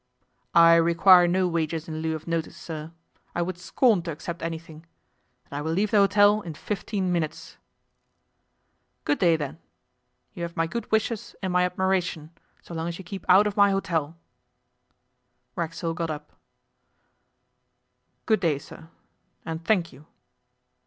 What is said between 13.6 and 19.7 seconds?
hotel.' Racksole got up. 'Good day, sir. And